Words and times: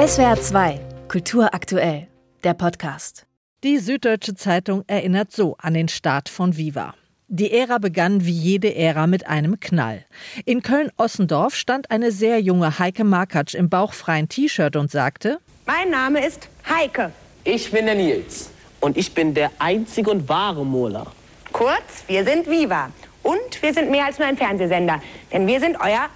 SWR 0.00 0.40
2, 0.40 0.80
Kultur 1.08 1.52
aktuell, 1.52 2.06
der 2.42 2.54
Podcast. 2.54 3.26
Die 3.62 3.76
Süddeutsche 3.76 4.34
Zeitung 4.34 4.82
erinnert 4.86 5.30
so 5.30 5.56
an 5.58 5.74
den 5.74 5.88
Start 5.88 6.30
von 6.30 6.56
Viva. 6.56 6.94
Die 7.28 7.52
Ära 7.52 7.76
begann 7.76 8.24
wie 8.24 8.32
jede 8.32 8.74
Ära 8.74 9.06
mit 9.06 9.26
einem 9.26 9.60
Knall. 9.60 10.06
In 10.46 10.62
Köln-Ossendorf 10.62 11.54
stand 11.54 11.90
eine 11.90 12.12
sehr 12.12 12.40
junge 12.40 12.78
Heike 12.78 13.04
Markatsch 13.04 13.54
im 13.54 13.68
bauchfreien 13.68 14.30
T-Shirt 14.30 14.74
und 14.76 14.90
sagte: 14.90 15.38
Mein 15.66 15.90
Name 15.90 16.26
ist 16.26 16.48
Heike. 16.66 17.12
Ich 17.44 17.70
bin 17.70 17.84
der 17.84 17.96
Nils 17.96 18.48
und 18.80 18.96
ich 18.96 19.12
bin 19.12 19.34
der 19.34 19.50
einzige 19.58 20.10
und 20.10 20.26
wahre 20.30 20.64
Mola. 20.64 21.08
Kurz, 21.52 22.04
wir 22.06 22.24
sind 22.24 22.48
Viva. 22.48 22.88
Und 23.22 23.60
wir 23.60 23.74
sind 23.74 23.90
mehr 23.90 24.06
als 24.06 24.18
nur 24.18 24.28
ein 24.28 24.38
Fernsehsender. 24.38 25.02
Denn 25.30 25.46
wir 25.46 25.60
sind 25.60 25.76
euer 25.78 26.08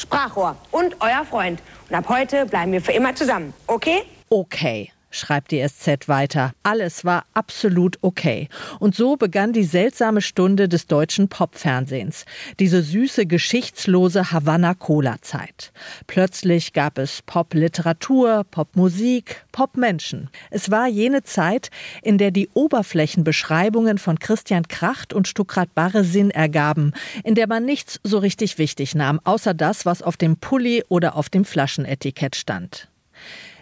Sprachrohr 0.00 0.56
und 0.70 0.96
euer 1.00 1.24
Freund. 1.24 1.60
Und 1.88 1.94
ab 1.94 2.08
heute 2.08 2.46
bleiben 2.46 2.72
wir 2.72 2.80
für 2.80 2.92
immer 2.92 3.14
zusammen. 3.14 3.52
Okay? 3.66 4.02
Okay 4.28 4.92
schreibt 5.10 5.50
die 5.50 5.66
SZ 5.66 6.08
weiter. 6.08 6.52
Alles 6.62 7.04
war 7.04 7.24
absolut 7.34 7.98
okay. 8.02 8.48
Und 8.78 8.94
so 8.94 9.16
begann 9.16 9.52
die 9.52 9.64
seltsame 9.64 10.22
Stunde 10.22 10.68
des 10.68 10.86
deutschen 10.86 11.28
Popfernsehens. 11.28 12.24
Diese 12.58 12.82
süße, 12.82 13.26
geschichtslose 13.26 14.30
Havanna-Cola-Zeit. 14.30 15.72
Plötzlich 16.06 16.72
gab 16.72 16.98
es 16.98 17.22
Popliteratur, 17.22 18.44
Popmusik, 18.50 19.44
Popmenschen. 19.52 20.30
Es 20.50 20.70
war 20.70 20.86
jene 20.86 21.22
Zeit, 21.22 21.70
in 22.02 22.18
der 22.18 22.30
die 22.30 22.48
Oberflächenbeschreibungen 22.54 23.98
von 23.98 24.18
Christian 24.18 24.68
Kracht 24.68 25.12
und 25.12 25.28
Stuckrad 25.28 25.74
Barre 25.74 26.04
Sinn 26.04 26.30
ergaben, 26.30 26.92
in 27.24 27.34
der 27.34 27.48
man 27.48 27.64
nichts 27.64 28.00
so 28.02 28.18
richtig 28.18 28.58
wichtig 28.58 28.94
nahm, 28.94 29.20
außer 29.24 29.54
das, 29.54 29.86
was 29.86 30.02
auf 30.02 30.16
dem 30.16 30.36
Pulli 30.36 30.84
oder 30.88 31.16
auf 31.16 31.28
dem 31.28 31.44
Flaschenetikett 31.44 32.36
stand. 32.36 32.88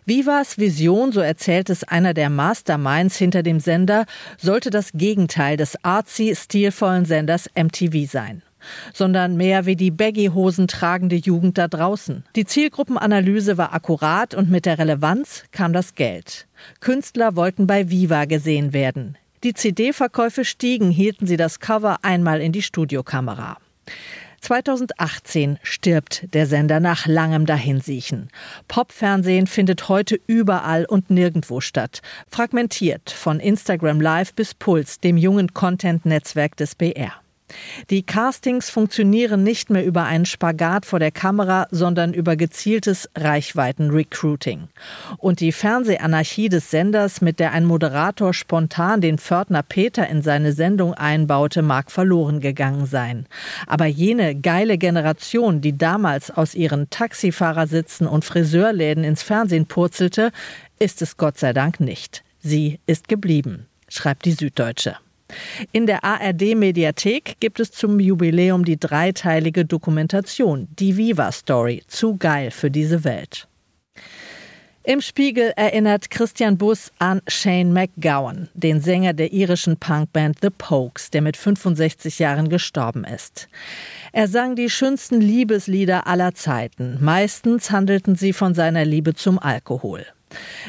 Vivas 0.08 0.56
Vision, 0.56 1.12
so 1.12 1.20
erzählt 1.20 1.68
es 1.68 1.84
einer 1.84 2.14
der 2.14 2.30
Masterminds 2.30 3.18
hinter 3.18 3.42
dem 3.42 3.60
Sender, 3.60 4.06
sollte 4.38 4.70
das 4.70 4.92
Gegenteil 4.94 5.58
des 5.58 5.76
artsy, 5.84 6.34
stilvollen 6.34 7.04
Senders 7.04 7.50
MTV 7.54 8.10
sein 8.10 8.42
sondern 8.92 9.36
mehr 9.36 9.66
wie 9.66 9.76
die 9.76 9.92
Baggy-Hosen 9.92 10.66
tragende 10.66 11.14
Jugend 11.14 11.58
da 11.58 11.68
draußen. 11.68 12.24
Die 12.34 12.44
Zielgruppenanalyse 12.44 13.56
war 13.56 13.72
akkurat 13.72 14.34
und 14.34 14.50
mit 14.50 14.66
der 14.66 14.80
Relevanz 14.80 15.44
kam 15.52 15.72
das 15.72 15.94
Geld. 15.94 16.48
Künstler 16.80 17.36
wollten 17.36 17.68
bei 17.68 17.88
Viva 17.88 18.24
gesehen 18.24 18.72
werden. 18.72 19.16
Die 19.44 19.54
CD-Verkäufe 19.54 20.44
stiegen, 20.44 20.90
hielten 20.90 21.28
sie 21.28 21.36
das 21.36 21.60
Cover 21.60 21.98
einmal 22.02 22.40
in 22.40 22.50
die 22.50 22.62
Studiokamera. 22.62 23.58
2018 24.40 25.58
stirbt 25.62 26.32
der 26.34 26.46
Sender 26.46 26.80
nach 26.80 27.06
langem 27.06 27.46
Dahinsiechen. 27.46 28.28
Popfernsehen 28.66 29.46
findet 29.46 29.88
heute 29.88 30.18
überall 30.26 30.84
und 30.84 31.10
nirgendwo 31.10 31.60
statt. 31.60 32.00
Fragmentiert 32.30 33.10
von 33.10 33.40
Instagram 33.40 34.00
Live 34.00 34.34
bis 34.34 34.54
Puls, 34.54 35.00
dem 35.00 35.16
jungen 35.16 35.54
Content-Netzwerk 35.54 36.56
des 36.56 36.74
BR. 36.74 37.12
Die 37.90 38.02
Castings 38.02 38.70
funktionieren 38.70 39.42
nicht 39.42 39.70
mehr 39.70 39.84
über 39.84 40.04
einen 40.04 40.26
Spagat 40.26 40.86
vor 40.86 40.98
der 40.98 41.10
Kamera, 41.10 41.66
sondern 41.70 42.12
über 42.12 42.36
gezieltes 42.36 43.08
Reichweiten-Recruiting. 43.16 44.68
Und 45.16 45.40
die 45.40 45.52
Fernsehanarchie 45.52 46.48
des 46.48 46.70
Senders, 46.70 47.20
mit 47.20 47.40
der 47.40 47.52
ein 47.52 47.64
Moderator 47.64 48.34
spontan 48.34 49.00
den 49.00 49.18
Pförtner 49.18 49.62
Peter 49.62 50.08
in 50.08 50.22
seine 50.22 50.52
Sendung 50.52 50.94
einbaute, 50.94 51.62
mag 51.62 51.90
verloren 51.90 52.40
gegangen 52.40 52.86
sein. 52.86 53.26
Aber 53.66 53.86
jene 53.86 54.34
geile 54.34 54.78
Generation, 54.78 55.60
die 55.60 55.76
damals 55.76 56.30
aus 56.30 56.54
ihren 56.54 56.90
Taxifahrer-Sitzen 56.90 58.06
und 58.06 58.24
Friseurläden 58.24 59.04
ins 59.04 59.22
Fernsehen 59.22 59.66
purzelte, 59.66 60.32
ist 60.78 61.02
es 61.02 61.16
Gott 61.16 61.38
sei 61.38 61.52
Dank 61.52 61.80
nicht. 61.80 62.22
Sie 62.40 62.78
ist 62.86 63.08
geblieben, 63.08 63.66
schreibt 63.88 64.24
die 64.24 64.32
Süddeutsche. 64.32 64.96
In 65.72 65.86
der 65.86 66.04
ARD-Mediathek 66.04 67.36
gibt 67.40 67.60
es 67.60 67.70
zum 67.70 68.00
Jubiläum 68.00 68.64
die 68.64 68.78
dreiteilige 68.78 69.64
Dokumentation 69.64 70.68
Die 70.78 70.96
Viva 70.96 71.32
Story. 71.32 71.82
Zu 71.86 72.16
geil 72.16 72.50
für 72.50 72.70
diese 72.70 73.04
Welt. 73.04 73.48
Im 74.88 75.02
Spiegel 75.02 75.52
erinnert 75.54 76.08
Christian 76.08 76.56
Bus 76.56 76.90
an 76.98 77.20
Shane 77.28 77.74
McGowan, 77.74 78.48
den 78.54 78.80
Sänger 78.80 79.12
der 79.12 79.34
irischen 79.34 79.76
Punkband 79.76 80.38
The 80.40 80.48
Pokes, 80.48 81.10
der 81.10 81.20
mit 81.20 81.36
65 81.36 82.18
Jahren 82.18 82.48
gestorben 82.48 83.04
ist. 83.04 83.48
Er 84.12 84.28
sang 84.28 84.56
die 84.56 84.70
schönsten 84.70 85.20
Liebeslieder 85.20 86.06
aller 86.06 86.34
Zeiten. 86.34 86.96
Meistens 87.02 87.70
handelten 87.70 88.16
sie 88.16 88.32
von 88.32 88.54
seiner 88.54 88.86
Liebe 88.86 89.12
zum 89.12 89.38
Alkohol. 89.38 90.06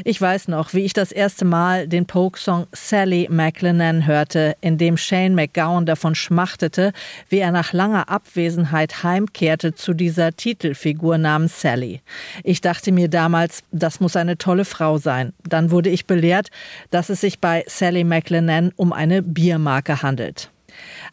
Ich 0.04 0.20
weiß 0.20 0.48
noch, 0.48 0.74
wie 0.74 0.86
ich 0.86 0.94
das 0.94 1.12
erste 1.12 1.46
Mal 1.46 1.88
den 1.88 2.06
Poke-Song 2.06 2.68
Sally 2.72 3.28
McLennan 3.30 4.06
hörte, 4.06 4.56
in 4.62 4.78
dem 4.78 4.98
Shane 4.98 5.36
McGowan 5.36 5.86
davon 5.86 6.16
schmachtete, 6.16 6.94
wie 7.30 7.40
er 7.40 7.52
nach 7.52 7.74
langer 7.74 8.10
Abwesenheit 8.10 9.04
heimkehrte 9.04 9.74
zu 9.76 9.94
dieser 9.94 10.32
Titelfigur 10.32 11.18
namens 11.18 11.62
Sally. 11.62 12.02
Ich 12.44 12.62
dachte 12.62 12.92
mir 12.92 13.10
damals, 13.10 13.64
das 13.72 14.00
muss 14.00 14.16
eine 14.16 14.38
tolle 14.38 14.66
Frau 14.66 14.98
sein. 14.98 15.34
Dann 15.48 15.72
wurde 15.72 15.90
ich 15.90 16.08
belehrt, 16.08 16.50
dass 16.90 17.10
es 17.10 17.22
sich 17.22 17.40
bei 17.40 17.64
Sally 17.68 18.04
McLennan 18.04 18.72
um 18.76 18.94
eine 18.94 19.22
Biermarke 19.22 20.02
handelt. 20.02 20.52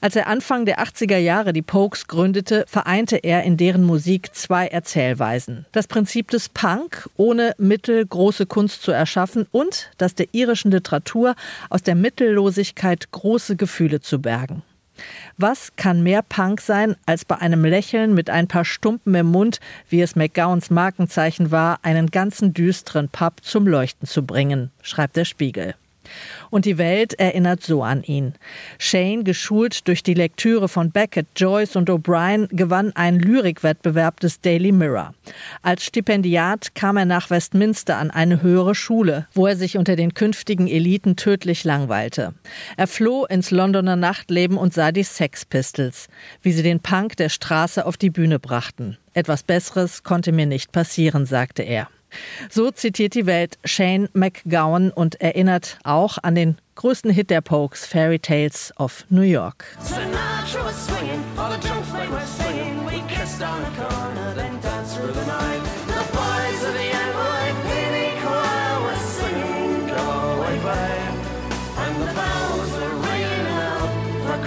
Als 0.00 0.16
er 0.16 0.26
Anfang 0.26 0.66
der 0.66 0.80
80er 0.80 1.16
Jahre 1.16 1.52
die 1.52 1.62
Pokes 1.62 2.06
gründete, 2.06 2.64
vereinte 2.68 3.16
er 3.16 3.44
in 3.44 3.56
deren 3.56 3.84
Musik 3.84 4.34
zwei 4.34 4.66
Erzählweisen. 4.66 5.66
Das 5.72 5.86
Prinzip 5.86 6.30
des 6.30 6.48
Punk, 6.48 7.08
ohne 7.16 7.54
Mittel 7.58 8.04
große 8.04 8.46
Kunst 8.46 8.82
zu 8.82 8.92
erschaffen 8.92 9.46
und 9.50 9.90
das 9.98 10.14
der 10.14 10.26
irischen 10.32 10.70
Literatur 10.70 11.34
aus 11.70 11.82
der 11.82 11.94
Mittellosigkeit 11.94 13.10
große 13.12 13.56
Gefühle 13.56 14.00
zu 14.00 14.20
bergen. 14.20 14.62
Was 15.36 15.76
kann 15.76 16.02
mehr 16.02 16.22
Punk 16.22 16.60
sein, 16.60 16.96
als 17.04 17.24
bei 17.24 17.36
einem 17.36 17.64
Lächeln 17.64 18.14
mit 18.14 18.30
ein 18.30 18.48
paar 18.48 18.64
Stumpen 18.64 19.14
im 19.14 19.26
Mund, 19.26 19.60
wie 19.88 20.00
es 20.00 20.16
McGowans 20.16 20.70
Markenzeichen 20.70 21.50
war, 21.50 21.80
einen 21.82 22.10
ganzen 22.10 22.54
düsteren 22.54 23.08
Pub 23.08 23.42
zum 23.42 23.66
Leuchten 23.66 24.08
zu 24.08 24.24
bringen, 24.24 24.70
schreibt 24.80 25.16
der 25.16 25.26
Spiegel. 25.26 25.74
Und 26.50 26.64
die 26.64 26.78
Welt 26.78 27.18
erinnert 27.18 27.62
so 27.62 27.82
an 27.82 28.02
ihn. 28.02 28.34
Shane, 28.78 29.24
geschult 29.24 29.88
durch 29.88 30.02
die 30.02 30.14
Lektüre 30.14 30.68
von 30.68 30.90
Beckett, 30.90 31.26
Joyce 31.36 31.76
und 31.76 31.90
O'Brien, 31.90 32.48
gewann 32.50 32.94
einen 32.94 33.20
Lyrikwettbewerb 33.20 34.20
des 34.20 34.40
Daily 34.40 34.72
Mirror. 34.72 35.14
Als 35.62 35.84
Stipendiat 35.84 36.74
kam 36.74 36.96
er 36.96 37.04
nach 37.04 37.30
Westminster 37.30 37.96
an 37.96 38.10
eine 38.10 38.42
höhere 38.42 38.74
Schule, 38.74 39.26
wo 39.32 39.46
er 39.46 39.56
sich 39.56 39.76
unter 39.76 39.96
den 39.96 40.14
künftigen 40.14 40.68
Eliten 40.68 41.16
tödlich 41.16 41.64
langweilte. 41.64 42.34
Er 42.76 42.86
floh 42.86 43.24
ins 43.24 43.50
Londoner 43.50 43.96
Nachtleben 43.96 44.56
und 44.56 44.74
sah 44.74 44.92
die 44.92 45.02
Sex 45.02 45.44
Pistols, 45.44 46.08
wie 46.42 46.52
sie 46.52 46.62
den 46.62 46.80
Punk 46.80 47.16
der 47.16 47.28
Straße 47.28 47.84
auf 47.84 47.96
die 47.96 48.10
Bühne 48.10 48.38
brachten. 48.38 48.96
Etwas 49.14 49.42
Besseres 49.42 50.02
konnte 50.02 50.32
mir 50.32 50.46
nicht 50.46 50.72
passieren, 50.72 51.26
sagte 51.26 51.62
er. 51.62 51.88
So 52.50 52.70
zitiert 52.70 53.14
die 53.14 53.26
Welt 53.26 53.58
Shane 53.64 54.08
McGowan 54.12 54.90
und 54.90 55.20
erinnert 55.20 55.78
auch 55.84 56.18
an 56.22 56.34
den 56.34 56.56
größten 56.74 57.10
Hit 57.10 57.30
der 57.30 57.40
Pokes, 57.40 57.86
Fairy 57.86 58.18
Tales 58.18 58.72
of 58.78 59.04
New 59.08 59.22
York. 59.22 59.64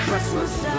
Christmas 0.10 0.79